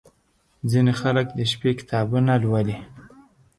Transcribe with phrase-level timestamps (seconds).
[0.71, 2.77] •ځینې خلک د شپې کتابونه لولي.